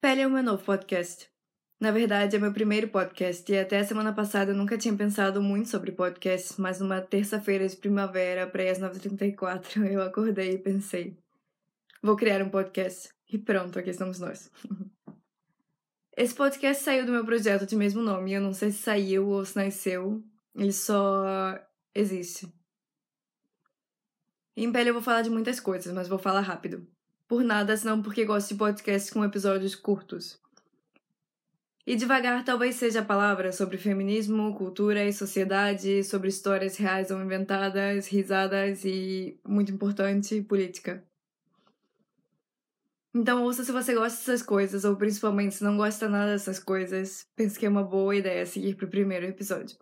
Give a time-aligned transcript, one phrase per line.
[0.00, 1.28] Pele é o meu novo podcast.
[1.80, 5.42] Na verdade, é meu primeiro podcast e até a semana passada eu nunca tinha pensado
[5.42, 11.18] muito sobre podcasts, mas numa terça-feira de primavera, para as 9h34, eu acordei e pensei:
[12.00, 13.08] vou criar um podcast.
[13.28, 14.52] E pronto, aqui estamos nós.
[16.16, 19.44] Esse podcast saiu do meu projeto de mesmo nome, eu não sei se saiu ou
[19.44, 20.22] se nasceu,
[20.54, 21.58] ele só
[21.92, 22.48] existe.
[24.56, 26.86] Em pele eu vou falar de muitas coisas, mas vou falar rápido.
[27.28, 30.40] Por nada, senão porque gosto de podcasts com episódios curtos.
[31.86, 37.20] E devagar talvez seja a palavra sobre feminismo, cultura e sociedade, sobre histórias reais ou
[37.22, 41.04] inventadas, risadas e, muito importante, política.
[43.14, 47.26] Então ouça se você gosta dessas coisas, ou principalmente se não gosta nada dessas coisas,
[47.36, 49.76] pense que é uma boa ideia seguir pro primeiro episódio.